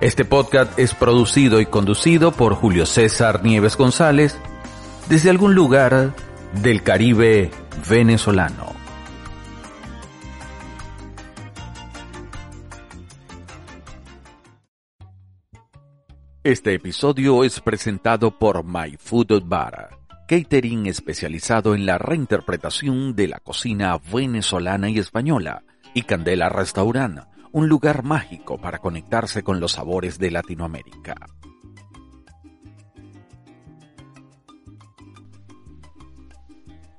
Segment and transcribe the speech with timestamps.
[0.00, 4.36] Este podcast es producido y conducido por Julio César Nieves González
[5.08, 6.14] desde algún lugar
[6.60, 7.50] del Caribe
[7.88, 8.74] venezolano.
[16.44, 19.96] Este episodio es presentado por My Food Bar,
[20.28, 25.62] catering especializado en la reinterpretación de la cocina venezolana y española,
[25.94, 27.20] y Candela Restaurant
[27.56, 31.14] un lugar mágico para conectarse con los sabores de Latinoamérica.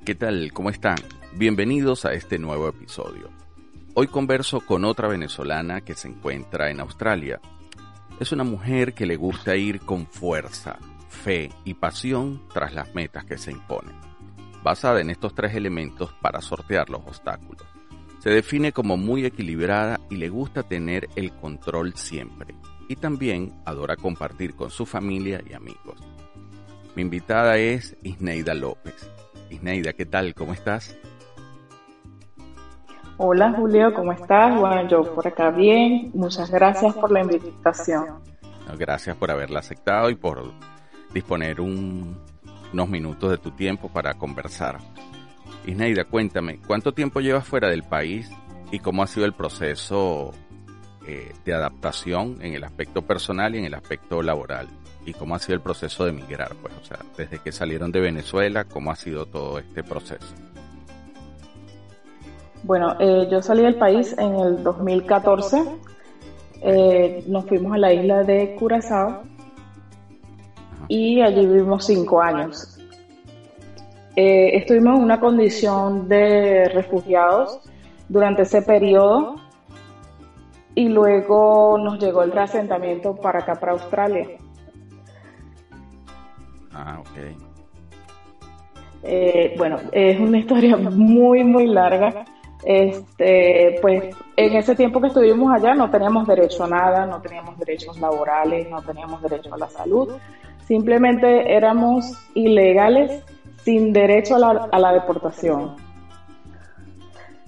[0.03, 0.51] ¿Qué tal?
[0.53, 0.97] ¿Cómo están?
[1.35, 3.29] Bienvenidos a este nuevo episodio.
[3.93, 7.39] Hoy converso con otra venezolana que se encuentra en Australia.
[8.19, 13.25] Es una mujer que le gusta ir con fuerza, fe y pasión tras las metas
[13.25, 13.95] que se imponen,
[14.63, 17.76] basada en estos tres elementos para sortear los obstáculos.
[18.19, 22.55] Se define como muy equilibrada y le gusta tener el control siempre.
[22.89, 25.99] Y también adora compartir con su familia y amigos.
[26.95, 29.09] Mi invitada es Isneida López.
[29.49, 30.33] Isneida, ¿qué tal?
[30.33, 30.97] ¿Cómo estás?
[33.17, 34.59] Hola Julio, ¿cómo estás?
[34.59, 36.11] Bueno, yo por acá bien.
[36.13, 38.19] Muchas gracias por la invitación.
[38.77, 40.51] Gracias por haberla aceptado y por
[41.13, 44.77] disponer unos minutos de tu tiempo para conversar.
[45.67, 48.31] Isneida, cuéntame, ¿cuánto tiempo llevas fuera del país
[48.71, 50.31] y cómo ha sido el proceso
[51.05, 54.67] eh, de adaptación en el aspecto personal y en el aspecto laboral?
[55.05, 56.55] ¿Y cómo ha sido el proceso de emigrar?
[56.61, 60.33] Pues, o sea, desde que salieron de Venezuela, ¿cómo ha sido todo este proceso?
[62.63, 65.63] Bueno, eh, yo salí del país en el 2014.
[66.61, 69.23] Eh, nos fuimos a la isla de Curazao
[70.87, 72.76] y allí vivimos cinco años.
[74.19, 77.59] Eh, estuvimos en una condición de refugiados
[78.09, 79.35] durante ese periodo
[80.73, 84.27] y luego nos llegó el reasentamiento para acá, para Australia.
[86.73, 87.17] Ah, ok.
[89.03, 92.25] Eh, bueno, es una historia muy, muy larga.
[92.65, 97.55] Este, pues en ese tiempo que estuvimos allá no teníamos derecho a nada, no teníamos
[97.59, 100.11] derechos laborales, no teníamos derecho a la salud.
[100.65, 103.23] Simplemente éramos ilegales
[103.67, 105.75] sin derecho a la, deportación.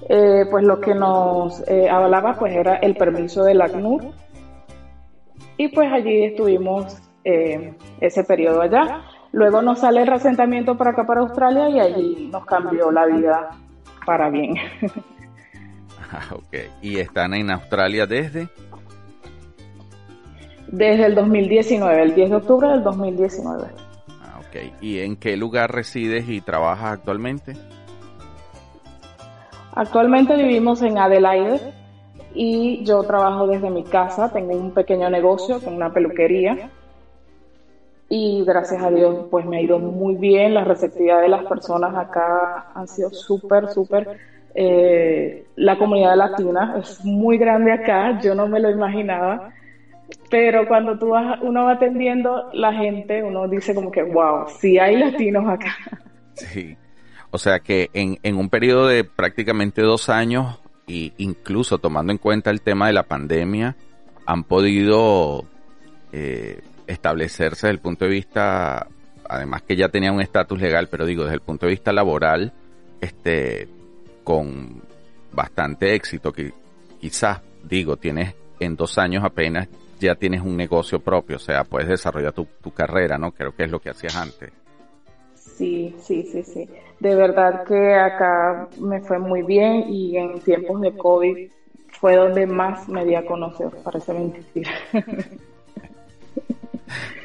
[0.10, 4.04] Eh, pues lo que nos eh, avalaba pues era el permiso del ACNUR
[5.56, 9.02] y pues allí estuvimos eh, ese periodo allá.
[9.32, 13.52] Luego nos sale el resentamiento para acá, para Australia, y allí nos cambió la vida
[14.06, 14.56] para bien.
[16.12, 16.58] Ah, ok.
[16.82, 18.50] ¿Y están en Australia desde?
[20.68, 23.89] Desde el 2019, el 10 de octubre del 2019.
[24.82, 27.54] ¿Y en qué lugar resides y trabajas actualmente?
[29.74, 31.74] Actualmente vivimos en Adelaide
[32.34, 34.32] y yo trabajo desde mi casa.
[34.32, 36.70] Tengo un pequeño negocio con una peluquería
[38.10, 40.54] y gracias a Dios pues me ha ido muy bien.
[40.54, 44.18] La receptividad de las personas acá ha sido súper, súper.
[44.56, 49.54] Eh, la comunidad latina es muy grande acá, yo no me lo imaginaba
[50.30, 54.78] pero cuando tú vas, uno va atendiendo la gente, uno dice como que, wow, sí
[54.78, 55.76] hay latinos acá.
[56.36, 56.78] Sí.
[57.32, 62.18] O sea que en, en un periodo de prácticamente dos años, e incluso tomando en
[62.18, 63.76] cuenta el tema de la pandemia,
[64.26, 65.46] han podido
[66.12, 68.88] eh, establecerse desde el punto de vista,
[69.28, 72.54] además que ya tenían un estatus legal, pero digo, desde el punto de vista laboral,
[73.02, 73.68] este,
[74.24, 74.82] con
[75.32, 76.54] bastante éxito, que
[77.00, 79.68] quizás, digo, tienes en dos años apenas
[80.00, 83.32] ya tienes un negocio propio, o sea, puedes desarrollar tu, carrera, ¿no?
[83.32, 84.52] Creo que es lo que hacías antes.
[85.36, 86.70] Sí, sí, sí, sí.
[87.00, 91.50] De verdad que acá me fue muy bien y en tiempos de COVID
[92.00, 94.72] fue donde más me di a conocer, parece mentira.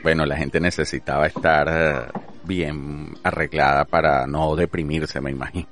[0.03, 5.67] Bueno, la gente necesitaba estar eh, bien arreglada para no deprimirse, me imagino.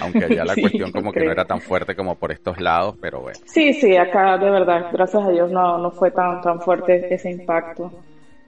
[0.00, 3.20] Aunque allá la cuestión como que no era tan fuerte como por estos lados, pero
[3.20, 3.38] bueno.
[3.44, 7.30] Sí, sí, acá de verdad, gracias a Dios no, no fue tan, tan fuerte ese
[7.30, 7.92] impacto.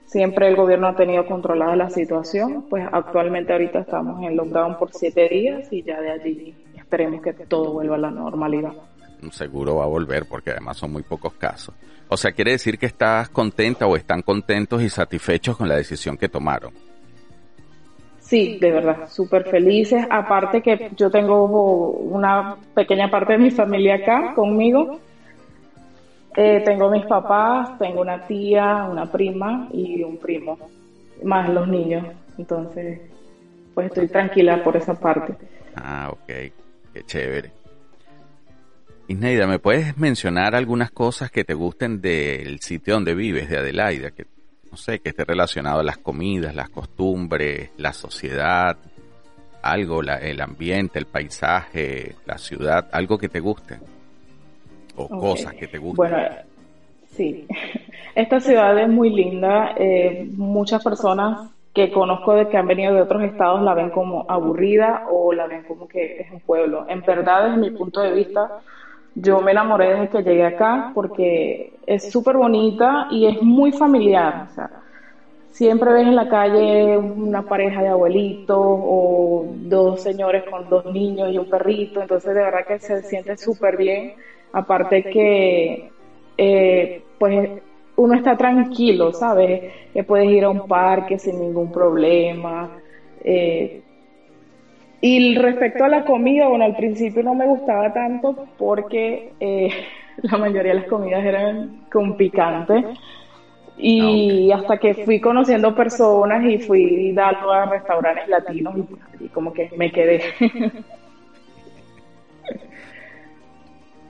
[0.07, 4.93] Siempre el gobierno ha tenido controlada la situación, pues actualmente ahorita estamos en lockdown por
[4.93, 8.73] siete días y ya de allí esperemos que todo vuelva a la normalidad.
[9.31, 11.77] seguro va a volver porque además son muy pocos casos.
[12.09, 16.17] O sea, quiere decir que estás contenta o están contentos y satisfechos con la decisión
[16.17, 16.73] que tomaron.
[18.31, 20.07] Sí, de verdad, súper felices.
[20.09, 25.01] Aparte que yo tengo una pequeña parte de mi familia acá conmigo.
[26.37, 30.57] Eh, tengo mis papás, tengo una tía, una prima y un primo,
[31.25, 32.07] más los niños.
[32.39, 33.01] Entonces,
[33.75, 35.35] pues estoy tranquila por esa parte.
[35.75, 37.51] Ah, ok, qué chévere.
[39.09, 44.13] Isneida, ¿me puedes mencionar algunas cosas que te gusten del sitio donde vives, de Adelaida?
[44.13, 44.25] Que,
[44.71, 48.77] no sé, que esté relacionado a las comidas, las costumbres, la sociedad,
[49.63, 53.79] algo, el ambiente, el paisaje, la ciudad, algo que te guste.
[54.97, 55.97] O cosas que te gusten.
[55.97, 56.19] Bueno,
[57.11, 57.47] sí.
[58.15, 59.75] Esta ciudad es muy linda.
[59.77, 64.27] Eh, muchas personas que conozco de que han venido de otros estados la ven como
[64.29, 66.87] aburrida o la ven como que es un pueblo.
[66.89, 68.51] En verdad, desde mi punto de vista,
[69.23, 74.37] yo me enamoré desde que llegué acá porque es súper bonita y es muy familiar.
[74.37, 74.71] O sea,
[75.49, 81.31] siempre ves en la calle una pareja de abuelitos o dos señores con dos niños
[81.31, 82.01] y un perrito.
[82.01, 84.13] Entonces, de verdad que se siente súper bien.
[84.53, 85.85] Aparte que,
[86.37, 87.51] eh, pues,
[87.97, 89.63] uno está tranquilo, ¿sabes?
[89.93, 92.71] Que puedes ir a un parque sin ningún problema.
[93.21, 93.83] Eh,
[95.01, 99.71] y respecto a la comida, bueno, al principio no me gustaba tanto porque eh,
[100.23, 102.85] la mayoría de las comidas eran con picante.
[103.83, 108.75] Y ah, hasta que fui conociendo personas y fui dando a restaurantes latinos
[109.19, 110.21] y, como que me quedé.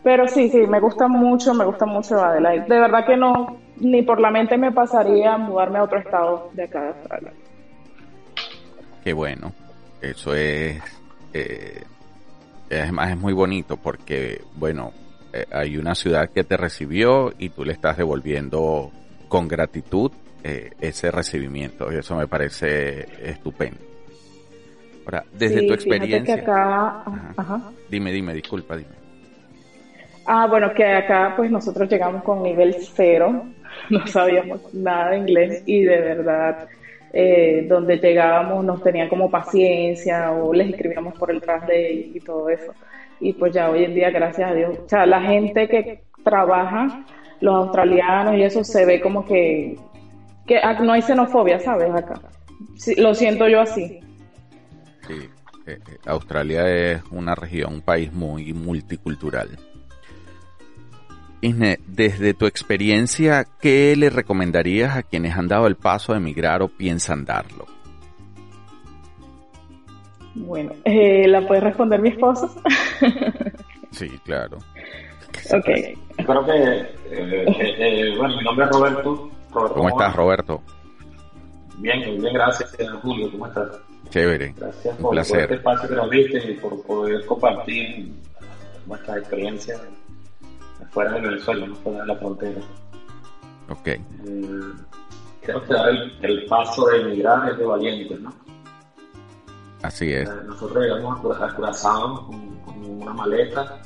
[0.03, 2.65] Pero sí, sí, me gusta mucho, me gusta mucho Adelaide.
[2.67, 6.65] De verdad que no, ni por la mente me pasaría mudarme a otro estado de
[6.65, 7.33] acá de Australia.
[9.05, 9.53] Qué bueno.
[10.01, 10.83] Eso es,
[11.35, 11.83] eh,
[12.71, 14.93] además es muy bonito porque, bueno,
[15.33, 18.91] eh, hay una ciudad que te recibió y tú le estás devolviendo
[19.29, 20.11] con gratitud
[20.43, 21.93] eh, ese recibimiento.
[21.93, 23.79] Y eso me parece estupendo.
[25.05, 26.35] Ahora, desde tu experiencia...
[26.35, 27.05] acá...
[27.89, 29.01] Dime, dime, disculpa, dime.
[30.27, 33.45] Ah, bueno, que acá pues nosotros llegamos con nivel cero,
[33.91, 36.69] no sabíamos nada de inglés y de verdad
[37.13, 42.49] eh, donde llegábamos nos tenían como paciencia o les escribíamos por el translate y todo
[42.49, 42.73] eso.
[43.19, 47.05] Y pues ya hoy en día, gracias a Dios, o sea, la gente que trabaja,
[47.41, 49.77] los australianos y eso se ve como que,
[50.47, 51.91] que no hay xenofobia, ¿sabes?
[51.91, 52.21] Acá.
[52.97, 54.01] lo siento yo así.
[55.07, 55.15] Sí,
[55.67, 59.59] eh, eh, Australia es una región, un país muy multicultural.
[61.43, 66.63] Isne, desde tu experiencia, ¿qué le recomendarías a quienes han dado el paso de emigrar
[66.63, 67.67] o piensan darlo?
[70.35, 72.55] Bueno, eh, ¿la puede responder mi esposo?
[73.91, 74.59] sí, claro.
[75.53, 75.65] Ok.
[75.65, 76.53] Creo que,
[77.11, 79.31] eh, eh, bueno, mi nombre es Roberto.
[79.51, 80.63] ¿Cómo estás, Roberto?
[81.79, 83.31] Bien, bien, gracias, Julio.
[83.33, 83.81] ¿Cómo estás?
[84.11, 84.55] Chévere.
[84.57, 88.13] Gracias por, este espacio que nos diste y por poder compartir
[88.87, 89.81] nuestras experiencias
[90.91, 92.61] fuera de Venezuela, no fuera de la frontera.
[93.69, 93.87] Ok.
[93.87, 94.01] Eh,
[95.43, 98.35] creo que el, paso de emigrar es de valientes, ¿no?
[99.83, 100.29] Así es.
[100.29, 103.81] Eh, nosotros llegamos a Curazao con, una maleta.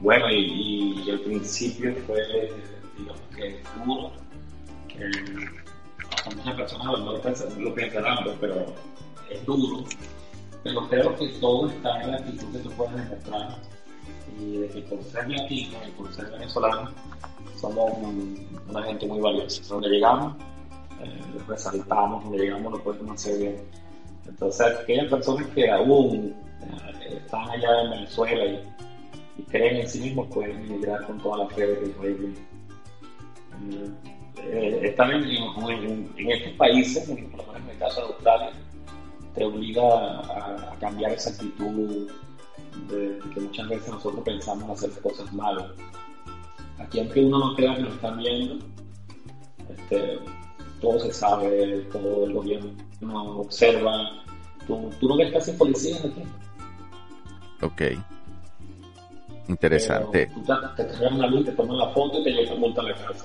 [0.00, 2.52] bueno, y, el principio fue,
[2.96, 4.12] digamos que duro.
[4.88, 5.10] Que
[6.36, 8.66] muchas personas no lo, pensarán, pero
[9.30, 9.84] es duro.
[10.62, 13.58] Pero creo que todo está en la actitud que tú puedes demostrar
[14.40, 16.90] y por ser latino por ser venezolano
[17.56, 17.92] somos
[18.68, 19.62] una gente muy valiosa.
[19.68, 20.34] Donde llegamos,
[21.02, 23.56] eh, resaltamos, donde llegamos lo podemos hacer bien.
[24.26, 30.26] Entonces, aquellas personas que aún eh, están allá en Venezuela y, creen en sí mismos
[30.34, 32.38] pueden emigrar con toda la fe de que les
[34.42, 35.24] eh, estar en,
[36.16, 38.50] en, estos países, por lo menos en el caso de Australia,
[39.34, 42.08] te obliga a cambiar esa actitud
[42.88, 45.66] de, que muchas veces nosotros pensamos hacer cosas malas.
[46.78, 48.64] Aquí aunque uno no crea que lo están viendo,
[49.68, 50.18] este,
[50.80, 52.72] todo se sabe, todo el gobierno
[53.40, 53.92] observa.
[54.66, 56.22] Tú, tú no ves casi policías aquí.
[57.62, 57.82] Ok.
[59.48, 60.30] Interesante.
[60.34, 60.44] tú
[60.76, 63.24] te, te una luz, te toman la foto y te llevan multa a la casa.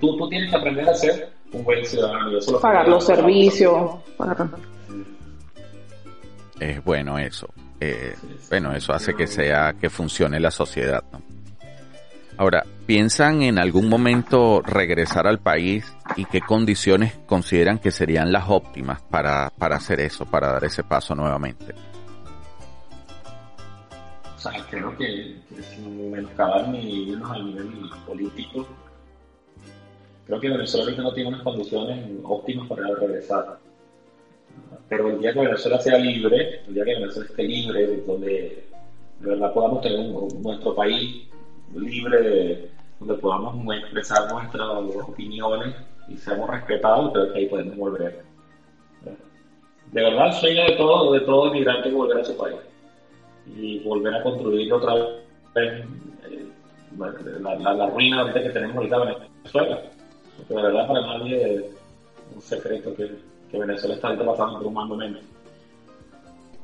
[0.00, 2.38] tú, tú, tienes que aprender a ser un buen ciudadano.
[2.60, 3.96] Pagar los servicios.
[6.60, 7.48] Es bueno eso.
[7.80, 8.14] Eh,
[8.48, 11.02] bueno, eso hace que sea, que funcione la sociedad,
[12.36, 18.46] Ahora, ¿piensan en algún momento regresar al país y qué condiciones consideran que serían las
[18.48, 21.76] óptimas para, para hacer eso, para dar ese paso nuevamente?
[24.50, 28.66] sea, creo que, sin menoscabar ni irnos al nivel político,
[30.26, 33.58] creo que Venezuela no tiene unas condiciones óptimas para regresar.
[34.88, 38.64] Pero el día que Venezuela sea libre, el día que Venezuela esté libre, donde
[39.20, 41.26] de verdad podamos tener nuestro país
[41.74, 42.68] libre,
[43.00, 44.68] donde podamos expresar nuestras
[45.08, 45.74] opiniones
[46.08, 48.22] y seamos respetados, creo que ahí podemos volver.
[49.92, 52.56] De verdad, sueño de todo, de todo inmigrante volver a su país
[53.46, 54.94] y volver a construir otra
[55.54, 55.84] vez
[56.24, 56.46] eh,
[56.98, 59.82] la, la, ruina que tenemos ahorita en Venezuela.
[60.36, 61.64] Porque de verdad para nadie es
[62.34, 63.10] un secreto que,
[63.54, 65.20] que Venezuela está ahorita pasando por un mal momento.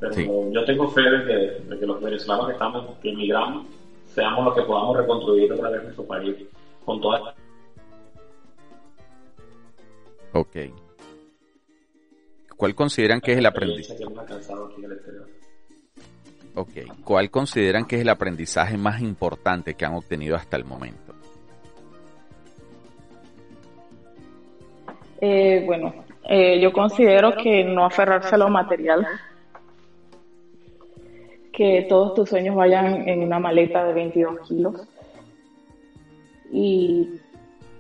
[0.01, 3.67] Pero yo tengo fe de que, los venezolanos que estamos, que emigramos,
[4.07, 6.37] seamos los que podamos reconstruir otra vez nuestro país
[6.85, 7.35] con todas
[10.33, 10.57] Ok.
[12.57, 14.05] ¿Cuál consideran que es el aprendizaje?
[16.55, 16.71] Ok.
[17.05, 21.15] ¿Cuál consideran que es el aprendizaje más importante que han obtenido hasta el momento?
[25.21, 25.93] Eh, bueno,
[26.31, 29.07] eh, yo considero que no aferrarse a lo material,
[31.53, 34.89] que todos tus sueños vayan en una maleta de 22 kilos.
[36.51, 37.21] Y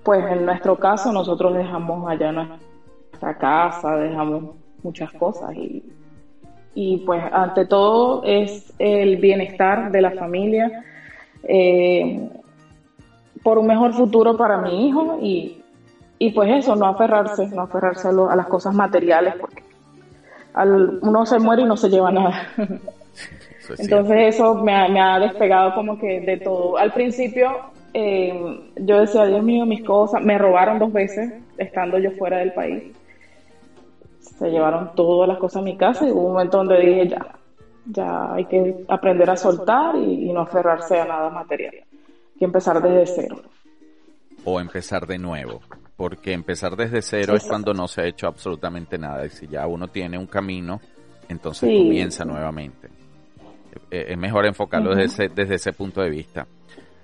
[0.02, 5.82] pues en nuestro caso nosotros dejamos allá nuestra casa, dejamos muchas cosas y
[6.74, 10.84] y pues ante todo es el bienestar de la familia,
[11.42, 12.28] eh,
[13.42, 15.59] por un mejor futuro para mi hijo y,
[16.28, 19.62] pues eso, no aferrarse, no aferrarse a, las cosas materiales porque
[21.00, 22.46] uno se muere y no se lleva nada.
[23.78, 26.76] Entonces eso me ha, despegado como que de todo.
[26.76, 27.50] Al principio
[27.94, 32.52] eh, yo decía, Dios mío, mis cosas, me robaron dos veces estando yo fuera del
[32.52, 32.92] país
[34.40, 37.26] se llevaron todas las cosas a mi casa y hubo un momento donde dije ya,
[37.84, 42.80] ya hay que aprender a soltar y, no aferrarse a nada material, hay que empezar
[42.80, 43.42] desde cero.
[44.44, 45.60] O empezar de nuevo,
[46.00, 49.66] porque empezar desde cero es cuando no se ha hecho absolutamente nada y si ya
[49.66, 50.80] uno tiene un camino,
[51.28, 52.88] entonces comienza nuevamente.
[53.90, 56.46] Eh, es mejor enfocarlo desde, ese, desde ese punto de vista.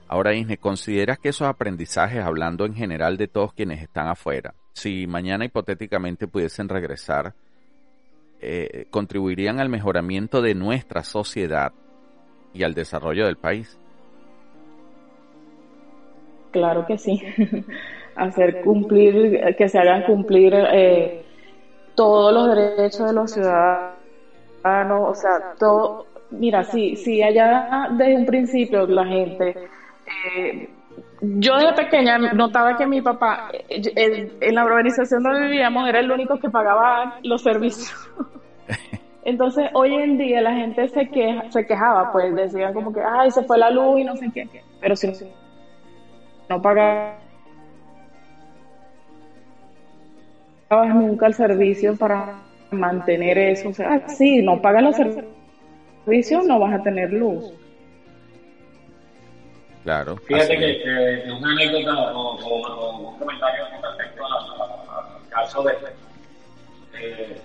[0.09, 5.07] Ahora, Isne, ¿consideras que esos aprendizajes, hablando en general de todos quienes están afuera, si
[5.07, 7.35] mañana hipotéticamente pudiesen regresar,
[8.41, 11.71] eh, contribuirían al mejoramiento de nuestra sociedad
[12.55, 13.79] y al desarrollo del país?
[16.50, 17.21] Claro que sí.
[18.16, 21.23] Hacer cumplir, que se hagan cumplir eh,
[21.94, 23.96] todos los derechos de los ciudadanos,
[25.11, 26.06] o sea, todo.
[26.30, 29.54] Mira, si, si allá desde un principio la gente
[30.35, 30.68] eh,
[31.20, 36.38] yo de pequeña notaba que mi papá, en la organización donde vivíamos, era el único
[36.38, 37.92] que pagaba los servicios.
[39.25, 43.30] Entonces, hoy en día la gente se, queja, se quejaba, pues decían como que, ay,
[43.30, 44.49] se fue la luz y no sé qué.
[44.80, 45.11] Pero si
[46.49, 46.62] no
[50.68, 52.35] pagabas nunca el servicio para
[52.70, 57.52] mantener eso, o sea, sí, no pagas los servicios, no vas a tener luz.
[59.85, 60.16] Claro.
[60.16, 65.73] Fíjate que, es una anécdota o, un comentario con respecto al caso de.
[66.99, 67.40] Eh,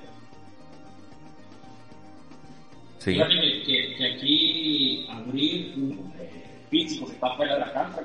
[2.98, 3.14] sí.
[3.14, 6.32] Fíjate que, que, aquí abrir un eh,
[6.72, 8.02] físico que está fuera de la casa.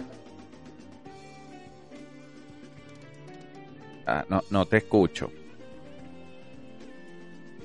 [4.07, 5.31] Ah, no, no te escucho.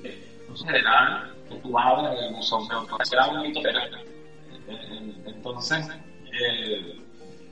[0.02, 1.32] En general,
[1.62, 3.60] tú hablas de autoridad, un mito
[5.26, 5.88] Entonces,
[6.32, 6.98] eh,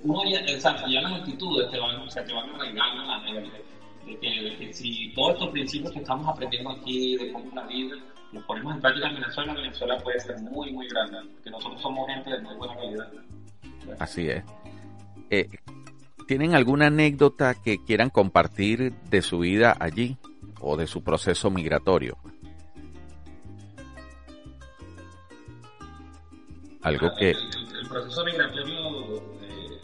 [0.03, 3.21] uno ya, o sea, ya las actitudes te van, o sea, te van arraigando la
[4.05, 7.67] de, que, de que si todos estos principios que estamos aprendiendo aquí, de cómo la
[7.67, 7.97] vida,
[8.33, 12.09] los ponemos en práctica en Venezuela, Venezuela puede ser muy, muy grande, porque nosotros somos
[12.09, 13.13] gente de muy buena calidad.
[13.99, 14.43] Así es.
[15.31, 15.49] Eh,
[16.31, 20.17] ¿Tienen alguna anécdota que quieran compartir de su vida allí
[20.61, 22.17] o de su proceso migratorio?
[26.83, 27.35] Algo que
[27.89, 29.81] proceso migratorio, eh,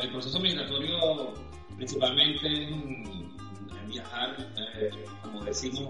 [0.00, 1.34] el proceso migratorio
[1.76, 3.34] principalmente en,
[3.88, 4.36] viajar,
[4.76, 4.90] eh,
[5.22, 5.88] como decimos,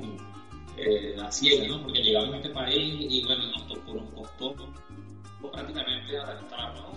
[0.79, 1.83] eh, a ciega, ¿no?
[1.83, 4.55] Porque llegamos a este país y bueno, nos tocó, nos costó
[5.53, 6.97] prácticamente adaptarnos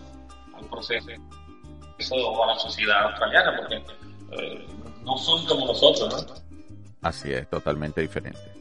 [0.53, 1.09] al proceso
[2.11, 3.75] o a la sociedad australiana, porque
[4.31, 4.67] eh,
[5.03, 6.33] no son como nosotros, ¿no?
[7.01, 8.53] Así es, totalmente diferente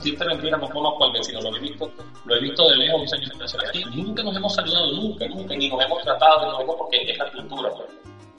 [0.00, 1.90] siempre mentira, no conozco al vecino, lo he visto,
[2.24, 3.32] lo he visto de lejos, un señor
[3.68, 3.84] aquí.
[3.94, 7.18] Nunca nos hemos saludado, nunca, nunca, ni nos hemos tratado, ni nos hemos porque es
[7.18, 7.70] la cultura.
[7.70, 7.88] Pues.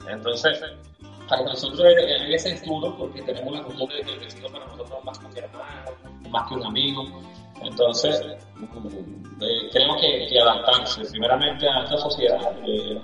[0.08, 0.60] Entonces,
[1.28, 4.98] para nosotros es, es duro porque tenemos la costumbre de que el vecino para nosotros
[4.98, 7.22] es más que un hermano, más que un amigo.
[7.62, 8.22] Entonces,
[8.62, 13.00] eh, tenemos que, adaptarse primeramente a esta sociedad eh.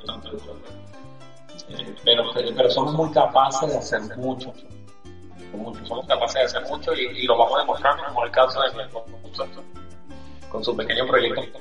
[1.71, 4.53] Eh, pero, pero somos muy capaces de hacer mucho.
[5.53, 5.85] mucho.
[5.87, 8.91] Somos capaces de hacer mucho y, lo vamos a demostrar como el caso de mi
[10.49, 11.59] con su pequeño proyecto.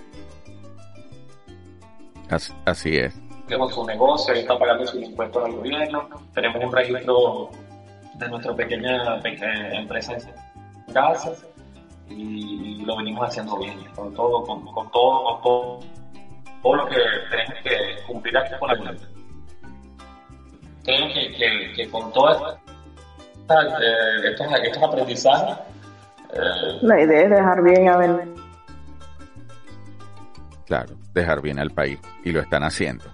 [2.66, 3.20] Así, es.
[3.48, 7.50] Tenemos su negocio, está pagando sus impuestos al gobierno, tenemos un registro
[8.16, 9.20] de nuestra pequeña
[9.75, 11.34] empresa en casa
[12.10, 14.92] y, lo venimos haciendo bien, con todo, con, todo, con
[15.42, 15.80] todo,
[16.62, 16.96] todo lo que
[17.30, 18.96] tenemos que cumplir aquí con la
[20.84, 22.58] Tenemos que, que, con todos
[23.50, 25.58] eh, estos, estos aprendizajes.
[26.34, 28.28] Eh, la idea es dejar bien a ver.
[30.66, 33.06] Claro, dejar bien al país y lo están haciendo.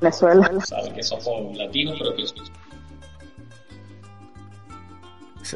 [0.00, 0.48] Venezuela.
[0.64, 2.22] Saben que somos latinos, pero que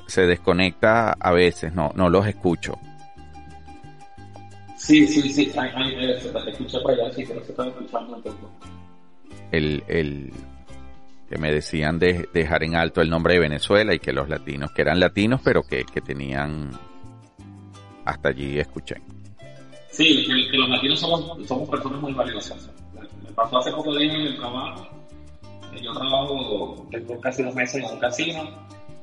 [0.07, 2.79] se desconecta a veces, no, no los escucho.
[4.77, 8.51] Sí, sí, sí, se escucha por allá, sí, pero se están escuchando un poco.
[9.53, 10.33] El, el,
[11.29, 14.73] que me decían de dejar en alto el nombre de Venezuela y que los latinos,
[14.73, 16.71] que eran latinos, pero que, que tenían,
[18.05, 18.97] hasta allí escuché.
[19.91, 22.71] Sí, que, los latinos somos, somos personas muy valiosas.
[23.23, 24.89] Me pasó hace poco días en el trabajo,
[25.81, 28.51] yo trabajo, tengo casi dos meses en un casino,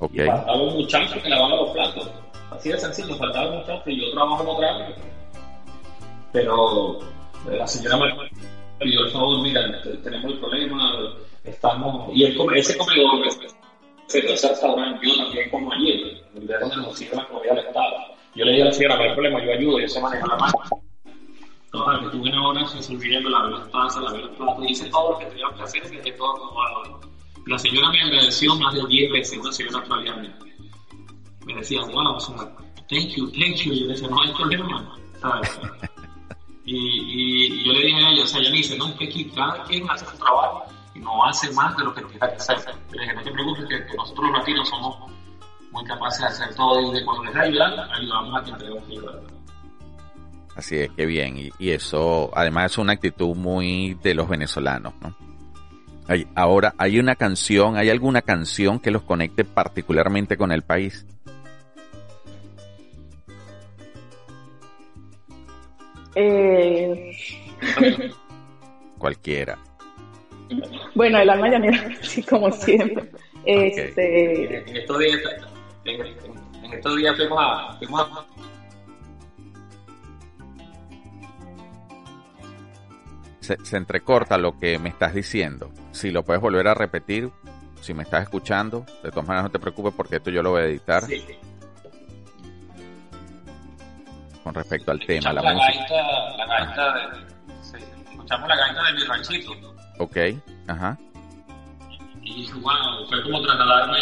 [0.01, 2.09] y faltaba un muchacho que lavaba los platos.
[2.51, 4.95] Así de sencillo, faltaba un muchacho y yo trabajo en otra área.
[6.31, 6.99] Pero
[7.49, 8.29] eh, la señora me
[8.79, 9.61] pidió el favor, mira,
[10.03, 10.93] tenemos el problema,
[11.43, 12.09] estamos...
[12.15, 13.27] Y el, ese comedor,
[14.07, 17.95] ese restaurante, yo también como ayer, de donde nos iban a comer al Estado.
[18.35, 20.37] Yo le dije a la señora, no hay problema, yo ayudo, yo sé manejar la
[20.37, 20.53] mano.
[21.71, 25.19] Total, que tuve una hora resolviendo, lavé las tazas, lavé los platos, hice todo lo
[25.19, 27.08] que teníamos que hacer que todo como
[27.49, 30.37] la señora me agradeció más de 10 veces, una señora australiana.
[31.45, 32.35] Me decía, wow, o sea,
[32.87, 33.73] thank you, thank you.
[33.73, 35.59] Y yo decía, no hay problema, ¿sabes?
[36.63, 39.05] Y, y, yo le dije a ella, o sea, ella me dice, no, es que
[39.05, 42.25] aquí cada quien hace su trabajo y no hace más de lo que tiene que
[42.35, 42.57] hacer.
[42.91, 45.11] Le dije, no te preocupes, que, nosotros los latinos somos
[45.71, 48.91] muy capaces de hacer todo y de cuando les ayudan, ayudamos a quien tenemos que
[48.91, 49.21] ayudar.
[50.55, 51.37] Así es, que bien.
[51.39, 55.28] Y, y, eso, además, es una actitud muy de los venezolanos, ¿no?
[56.35, 61.05] Ahora, ¿hay una canción, hay alguna canción que los conecte particularmente con el país?
[66.15, 67.11] Eh...
[68.97, 69.57] Cualquiera.
[70.95, 73.09] Bueno, el alma llanera, sí, como siempre.
[73.45, 74.57] Este...
[74.57, 75.19] En, estos días,
[75.85, 78.28] en, estos días fuimos a, fuimos a
[83.63, 85.71] se, entrecorta lo que me estás diciendo.
[85.91, 87.31] Si lo puedes volver a repetir,
[87.81, 90.61] si me estás escuchando, de todas maneras no te preocupes porque esto yo lo voy
[90.61, 91.03] a editar.
[94.43, 95.95] Con respecto al tema, la, música.
[96.37, 97.01] la gaita de,
[98.11, 99.51] escuchamos la gaita de mi ranchito.
[99.99, 100.17] Ok,
[100.67, 100.97] ajá.
[102.23, 103.97] Y, bueno, fue como trasladarme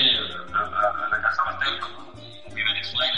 [0.53, 2.53] a, la casa materna, ¿no?
[2.53, 3.13] mi Venezuela.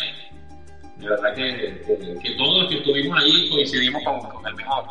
[0.98, 4.86] De verdad que, que, todos los que estuvimos allí coincidimos con, con el mejor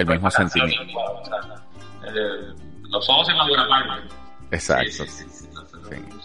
[0.00, 0.82] el mismo sentimiento.
[2.06, 2.54] Eh,
[2.88, 4.08] los ojos en la buena parte.
[4.50, 5.04] Exacto.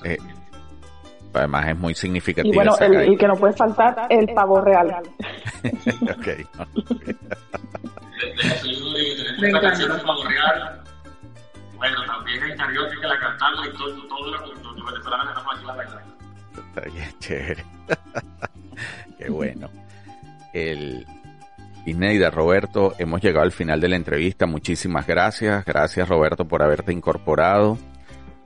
[0.04, 0.18] Eh,
[1.34, 2.54] además es muy significativo.
[2.54, 4.88] Y bueno, el, que no puede faltar, el pavo real.
[6.02, 6.28] ok.
[9.40, 10.04] Me encanta.
[10.06, 10.82] pavo real.
[11.76, 15.56] Bueno, también el karaoke que la cantamos y todo, todo lo que los venezolanos estamos
[15.56, 16.06] aquí la
[16.62, 17.66] Está bien chévere.
[19.18, 19.70] Qué bueno.
[20.54, 21.06] El,
[21.86, 24.48] Ineida, Roberto, hemos llegado al final de la entrevista.
[24.48, 25.64] Muchísimas gracias.
[25.66, 27.78] Gracias, Roberto, por haberte incorporado.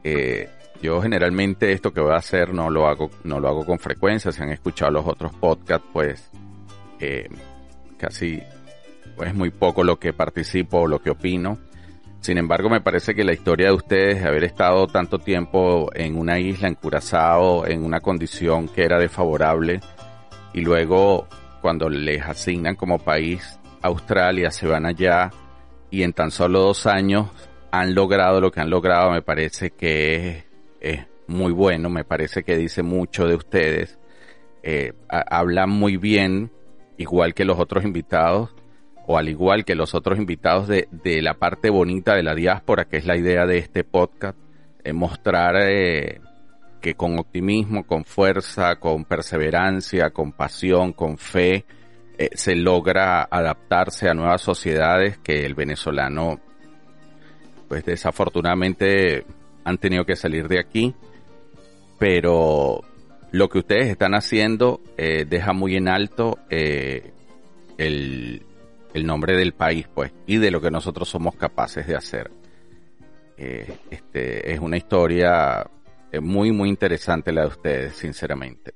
[0.04, 0.50] Eh,
[0.82, 4.32] yo generalmente esto que voy a hacer no lo hago, no lo hago con frecuencia.
[4.32, 6.30] Si han escuchado los otros podcasts, pues
[7.00, 7.30] eh,
[7.98, 8.42] casi
[9.16, 11.58] pues, es muy poco lo que participo o lo que opino.
[12.20, 16.18] Sin embargo, me parece que la historia de ustedes, de haber estado tanto tiempo en
[16.18, 19.80] una isla, en Curazao, en una condición que era desfavorable,
[20.54, 21.28] y luego
[21.60, 25.32] cuando les asignan como país Australia, se van allá
[25.92, 27.30] y en tan solo dos años
[27.72, 30.46] han logrado lo que han logrado, me parece que
[30.82, 34.00] es, muy bueno, me parece que dice mucho de ustedes.
[34.64, 36.52] Eh, hablan muy bien,
[36.98, 38.56] igual que los otros invitados,
[39.06, 40.88] o al igual que los otros invitados de,
[41.22, 44.38] la parte bonita de la diáspora, que es la idea de este podcast,
[44.84, 46.20] eh, mostrar eh,
[46.82, 51.66] que con optimismo, con fuerza, con perseverancia, con pasión, con fe,
[52.18, 56.40] eh, se logra adaptarse a nuevas sociedades que el venezolano,
[57.68, 59.26] pues desafortunadamente
[59.64, 60.96] han tenido que salir de aquí,
[61.98, 62.82] pero
[63.32, 67.12] lo que ustedes están haciendo eh, deja muy en alto eh,
[67.78, 68.44] el,
[68.94, 72.32] el, nombre del país, pues, y de lo que nosotros somos capaces de hacer.
[73.38, 75.66] Este, es una historia
[76.22, 78.74] muy, muy interesante la de ustedes, sinceramente.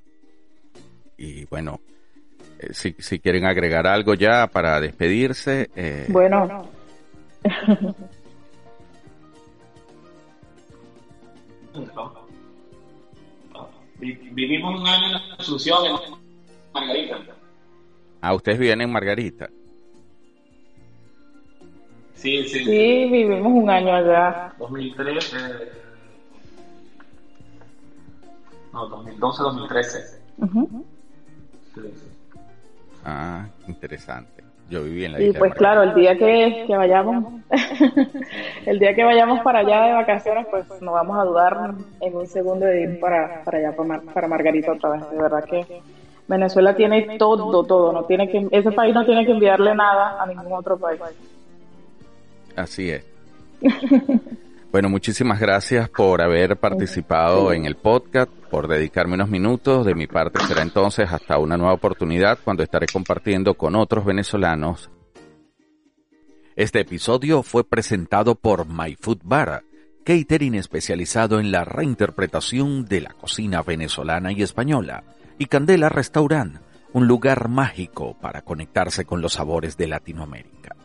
[1.18, 1.80] Y bueno,
[2.72, 5.70] si, si quieren agregar algo ya para despedirse.
[6.10, 6.70] bueno.
[14.00, 15.94] Vivimos un año en Asunción, en
[16.74, 17.18] Margarita.
[18.22, 19.50] Ah, ustedes viven en Margarita.
[22.14, 22.64] Sí, sí.
[22.64, 24.54] Sí, vivimos un año allá.
[24.60, 25.83] 2013.
[28.74, 30.00] No, 2012, 2013.
[33.06, 34.44] Ah, interesante.
[34.70, 35.38] Yo viví en la y isla.
[35.38, 37.34] Y pues claro, el día que, que vayamos,
[38.66, 42.26] el día que vayamos para allá de vacaciones, pues no vamos a dudar en un
[42.26, 45.12] segundo de ir para, para allá, para, para Margarita otra vez.
[45.12, 45.82] De verdad que
[46.28, 47.92] Venezuela tiene todo, todo.
[47.94, 51.00] No tiene que, ese país no tiene que enviarle nada a ningún otro país.
[52.56, 53.06] Así es.
[54.74, 59.86] Bueno, muchísimas gracias por haber participado en el podcast, por dedicarme unos minutos.
[59.86, 64.90] De mi parte será entonces hasta una nueva oportunidad cuando estaré compartiendo con otros venezolanos.
[66.56, 69.64] Este episodio fue presentado por My Food Bar,
[70.04, 75.04] catering especializado en la reinterpretación de la cocina venezolana y española,
[75.38, 76.58] y Candela Restaurant,
[76.94, 80.76] un lugar mágico para conectarse con los sabores de Latinoamérica.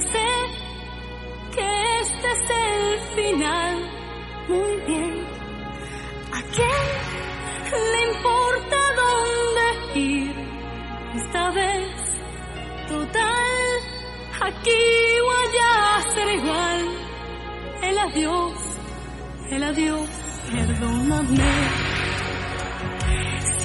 [0.00, 0.28] Sé
[1.54, 3.74] que este es el final.
[4.48, 5.26] Muy bien.
[6.32, 6.84] ¿A quién
[7.92, 10.34] le importa dónde ir?
[11.16, 11.90] Esta vez,
[12.88, 13.46] total,
[14.40, 14.82] aquí
[15.24, 15.74] o allá
[16.14, 16.80] será igual.
[17.82, 18.52] El adiós,
[19.50, 20.08] el adiós,
[20.52, 21.86] perdóname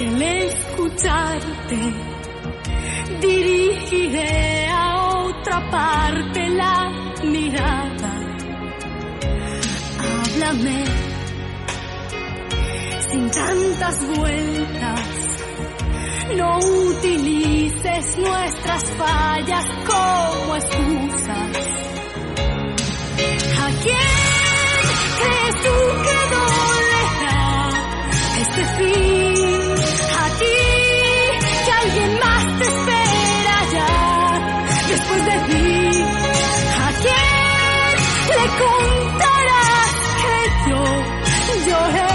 [0.02, 1.78] el escucharte
[3.20, 4.66] dirigiré
[5.42, 6.88] otra parte la
[7.24, 8.12] mirada.
[9.98, 10.84] Háblame
[13.10, 15.00] sin tantas vueltas.
[16.36, 21.50] No utilices nuestras fallas como excusas.
[23.64, 24.12] ¿A quién
[25.18, 27.68] crees tú que dolerá
[28.40, 30.11] este fin?
[35.12, 35.68] Después de ti.
[36.78, 37.92] ¿A quién
[38.30, 40.36] le contarás que
[40.70, 40.82] yo
[41.66, 42.14] lloré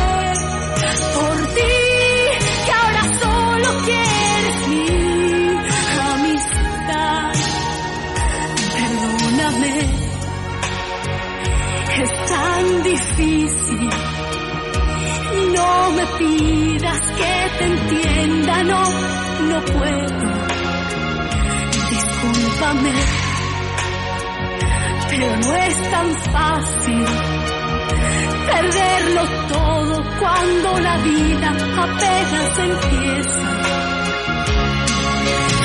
[1.16, 1.76] por ti,
[2.66, 4.88] que ahora solo quieres mi
[6.14, 7.32] amistad?
[8.78, 9.76] Perdóname,
[12.02, 13.90] es tan difícil
[15.54, 18.84] no me pidas que te entienda, no,
[19.50, 20.47] no puedo.
[25.10, 27.06] Pero no es tan fácil
[28.46, 33.48] perderlo todo cuando la vida apenas empieza.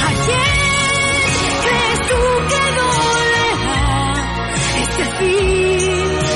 [0.06, 3.82] ¿A quién crees tú que dolerá
[4.82, 6.31] este fin?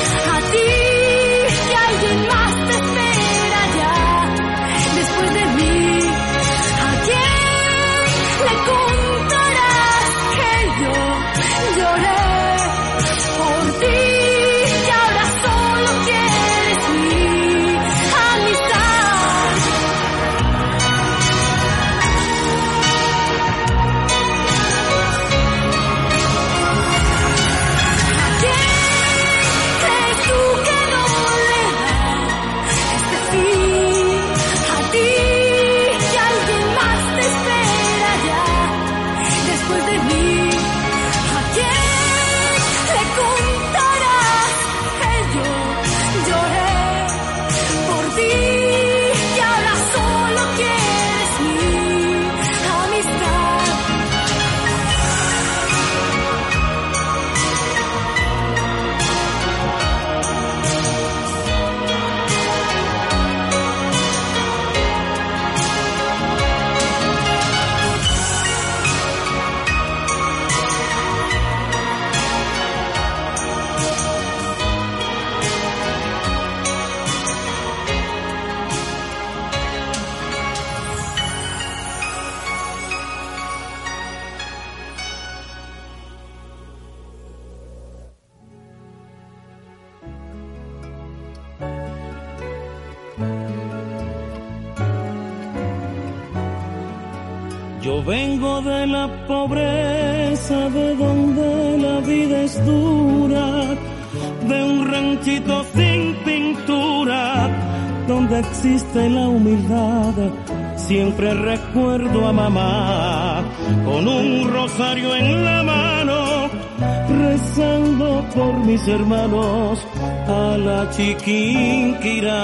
[117.19, 119.87] rezando por mis hermanos
[120.29, 122.37] a la chiquinquirá.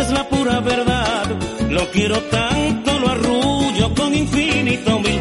[0.00, 1.24] es la pura verdad.
[1.68, 5.19] Lo quiero tanto, lo arrullo con infinito mil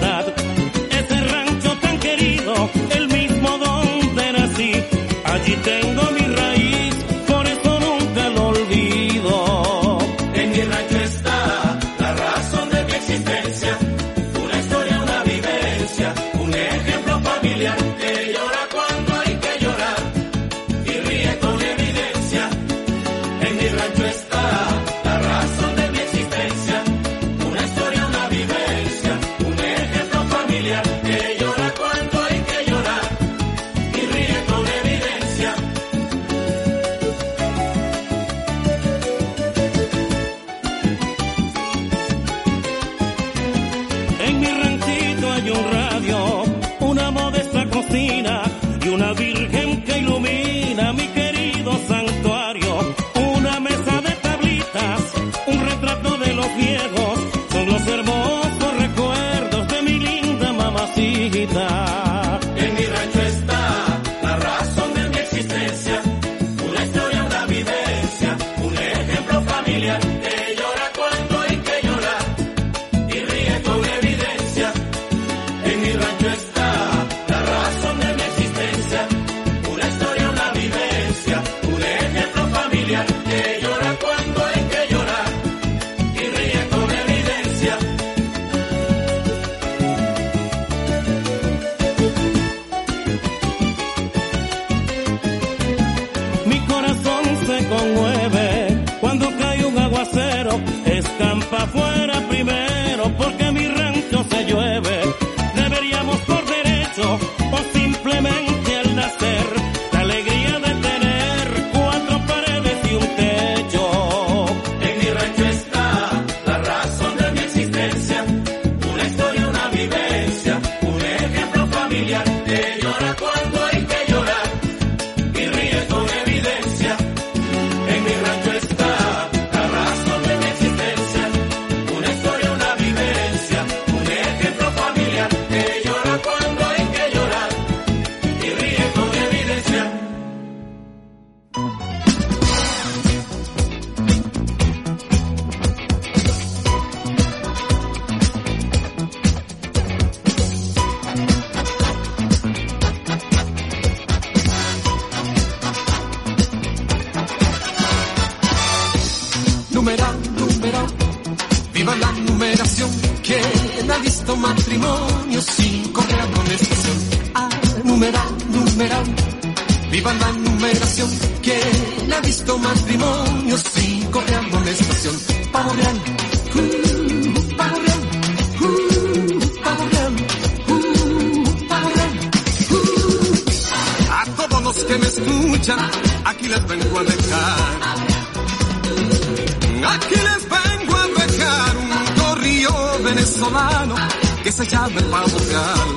[193.09, 193.95] venezolano
[194.43, 195.89] que se llama el pavo real.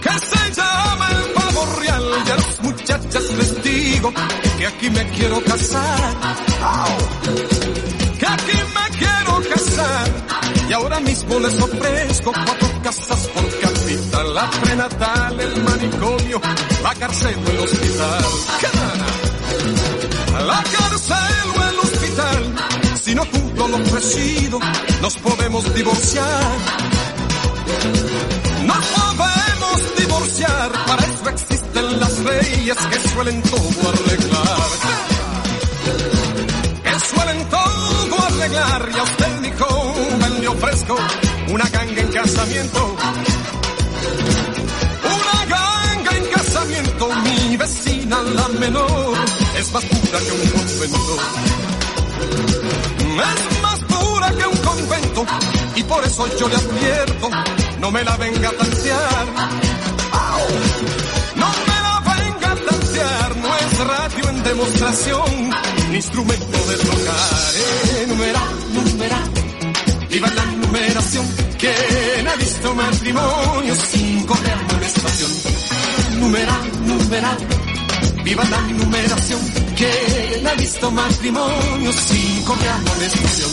[0.00, 2.04] Que se llama el pavo real.
[2.26, 4.12] Y a las muchachas les digo
[4.58, 6.14] que aquí me quiero casar.
[8.18, 10.10] Que aquí me quiero casar.
[10.68, 14.34] Y ahora mismo les ofrezco cuatro casas por capital.
[14.34, 16.40] La prenatal, el manicomio,
[16.82, 18.24] la cárcel o el hospital.
[20.46, 21.71] La cárcel o el
[23.12, 24.58] si no cumplo lo ofrecido,
[25.02, 26.56] nos podemos divorciar.
[28.64, 28.86] Nos
[29.20, 34.70] podemos divorciar, para eso existen las leyes que suelen todo arreglar.
[36.84, 40.96] Que suelen todo arreglar, y a usted mi joven le ofrezco
[41.50, 42.96] una ganga en casamiento.
[45.04, 49.18] Una ganga en casamiento, mi vecina la menor,
[49.58, 51.18] es más pura que un convento.
[53.20, 55.26] Es más pura que un convento
[55.76, 57.30] y por eso yo le advierto,
[57.78, 59.26] no me la venga a tantear.
[61.36, 65.50] No me la venga a tantear, no es radio en demostración,
[65.90, 67.54] ni instrumento de tocar.
[68.02, 69.18] Enumera, numera,
[70.08, 71.26] viva la numeración,
[71.58, 75.30] quien ha visto matrimonio sin correr amonestación.
[76.18, 77.36] Numera, numera,
[78.24, 79.40] viva la numeración,
[79.82, 83.50] quien ha visto matrimonio sin correr amonestación.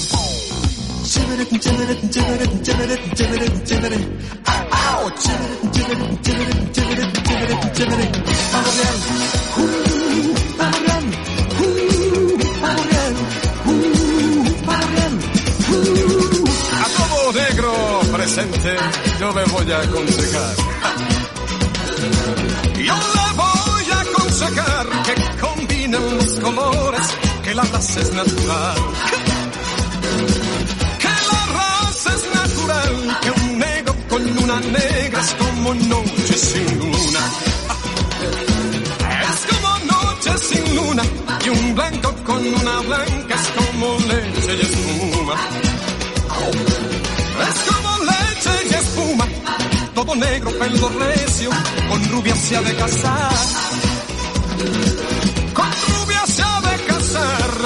[1.03, 3.97] Chévere, chévere, chévere, chévere, chévere, chévere.
[4.45, 8.05] Au, chévere, chévere, chévere, chévere, chévere, chévere.
[8.51, 8.97] Pavo real,
[9.57, 9.63] uh,
[10.57, 11.71] pavo real, uh,
[12.61, 13.15] pavo real,
[13.65, 13.77] uh,
[14.67, 15.13] pavo real,
[15.69, 15.83] uh.
[16.75, 17.71] A todo negro
[18.11, 18.71] presente,
[19.19, 20.55] yo le voy a aconsejar.
[22.77, 25.28] Yo le voy a aconsejar que
[25.91, 27.07] los colores,
[27.43, 28.75] que la raza es natural.
[30.99, 36.79] Que la raza es natural, que un negro con luna negra es como noche sin
[36.79, 37.21] luna.
[39.29, 41.03] Es como noche sin luna,
[41.45, 45.35] y un blanco con una blanca es como leche y espuma.
[47.47, 49.25] Es como leche y espuma,
[49.95, 51.49] todo negro, pelo recio,
[51.89, 53.33] con rubia se ha de casar.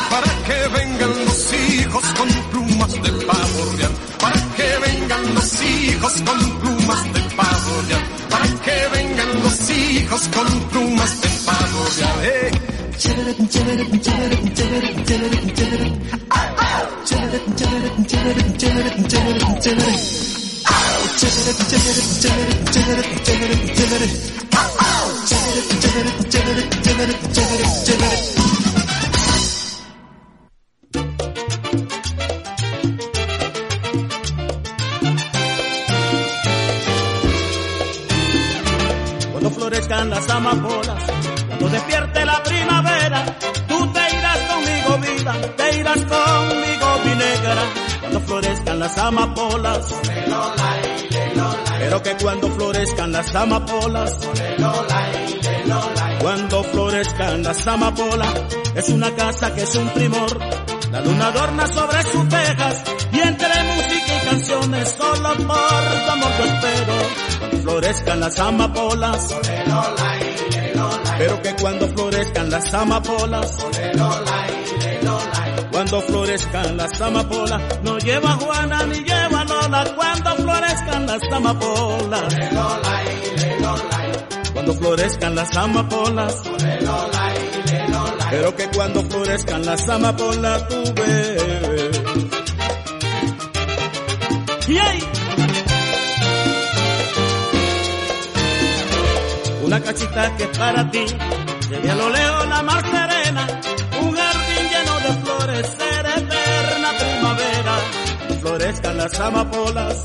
[0.09, 3.91] Para que vengan los hijos con plumas de pavo real.
[4.19, 8.03] Para que vengan los hijos con plumas de pavo real.
[8.29, 12.25] Para que vengan los hijos con plumas de pavo real.
[12.25, 12.63] Eh.
[53.33, 54.19] Las amapolas,
[56.21, 58.33] cuando florezcan las amapolas,
[58.75, 60.39] es una casa que es un primor.
[60.91, 66.31] La luna adorna sobre sus tejas y entre música y canciones solo por tu amor
[66.37, 66.93] yo espero.
[67.39, 69.35] Cuando florezcan las amapolas,
[71.17, 73.65] pero que cuando florezcan las amapolas,
[75.71, 82.35] cuando florezcan las amapolas, no lleva Juana ni lleva Lola, cuando florezcan las amapolas,
[84.65, 86.41] cuando florezcan las amapolas,
[88.29, 92.01] pero que cuando florezcan las amapolas tú ves.
[99.63, 101.05] Una cachita que es para ti,
[101.81, 103.47] ve a lo lejos la mar serena,
[104.01, 107.79] un jardín lleno de flores, será eterna primavera,
[108.39, 110.03] florezcan las amapolas,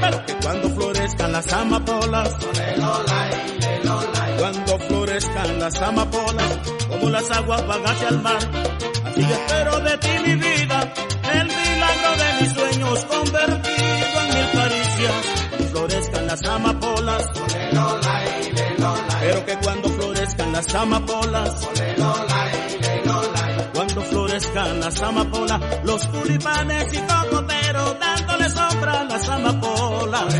[0.00, 2.21] pero que cuando florezcan las amapolas,
[4.38, 6.58] cuando florezcan las amapolas,
[6.88, 8.38] como las aguas van hacia el mar,
[9.04, 10.92] así espero de ti mi vida,
[11.32, 17.22] el milagro de mis sueños convertido en mil caricias, florezcan las amapolas,
[19.20, 21.68] pero que cuando florezcan las amapolas,
[23.74, 30.34] cuando florezcan las amapolas, los tulipanes y cocoteros dándole sombra a las amapolas.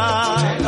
[0.00, 0.59] Cuando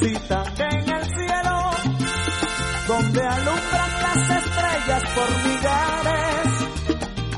[0.00, 1.70] que en el cielo,
[2.86, 6.48] donde alumbran las estrellas por millares,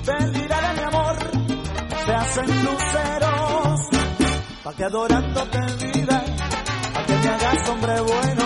[0.05, 1.17] delira de mi amor,
[2.05, 3.81] se hacen luceros,
[4.63, 6.25] pa' que adorándote vida,
[6.93, 8.45] pa' que me hagas hombre bueno,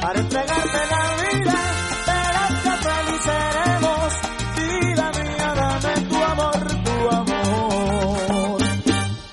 [0.00, 1.54] para entregarte la vida,
[2.06, 4.10] delante feliz seremos,
[4.56, 8.58] vida mía, dame tu amor, tu amor.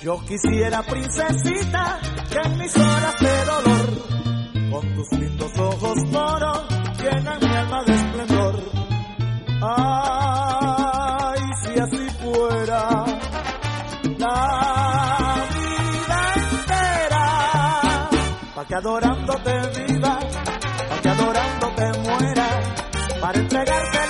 [0.01, 1.99] Yo quisiera, princesita,
[2.29, 3.84] que en mis horas de dolor,
[5.59, 6.61] ojos moros,
[7.01, 8.55] llenan mi alma de esplendor.
[9.61, 13.05] Ay, si así fuera,
[14.17, 17.25] la vida entera,
[18.55, 20.19] pa' que adorándote viva,
[20.89, 22.47] pa' que adorándote muera,
[23.21, 24.04] para entregarte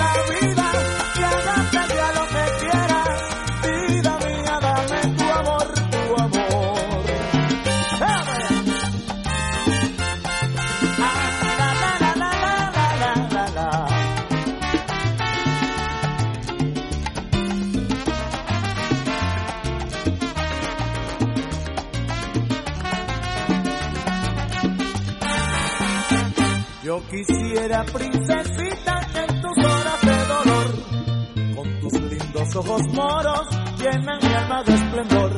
[27.15, 33.47] quisiera, princesita, en tus horas de dolor, con tus lindos ojos moros,
[33.79, 35.31] llenan mi alma de esplendor.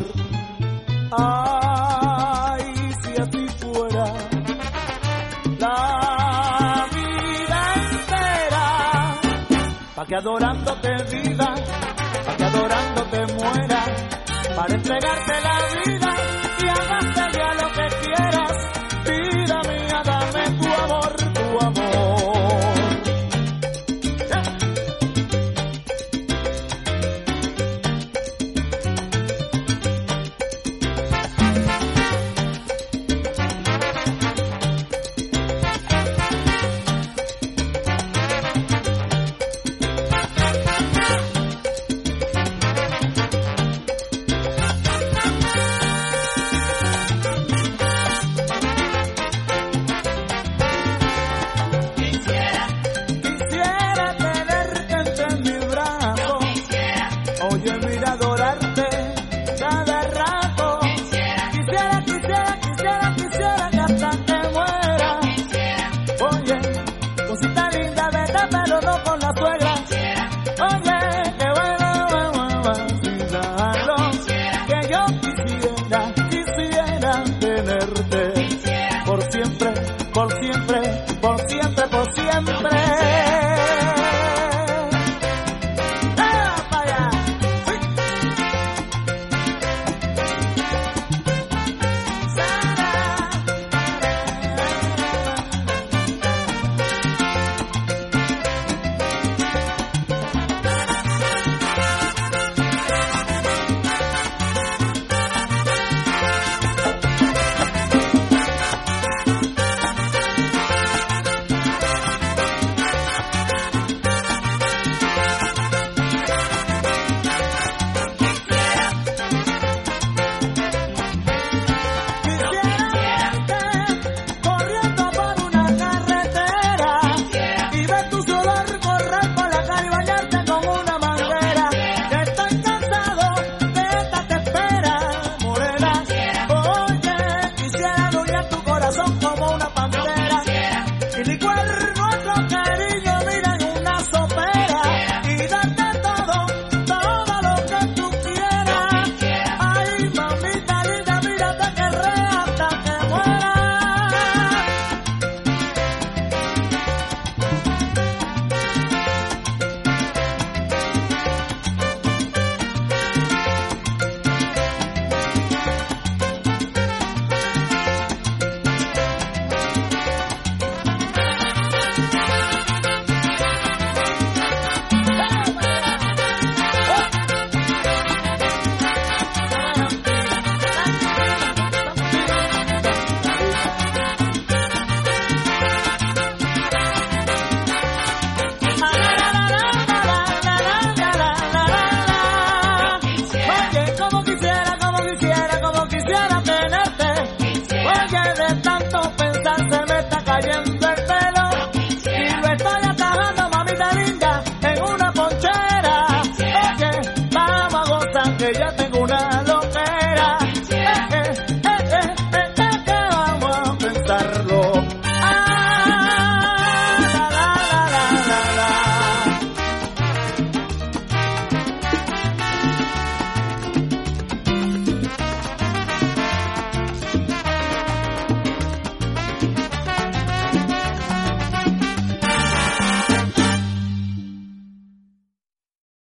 [1.12, 2.64] Ay,
[3.04, 4.06] si así fuera,
[5.60, 7.62] la vida
[7.92, 8.66] entera,
[9.96, 11.54] pa' que adorándote viva,
[12.26, 13.86] pa' que adorándote muera,
[14.56, 15.97] para entregarte la vida